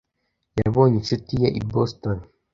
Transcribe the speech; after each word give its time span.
Yabonye 0.59 0.95
inshuti 0.99 1.31
ye 1.41 1.47
i 1.59 1.61
Boston. 1.71 2.17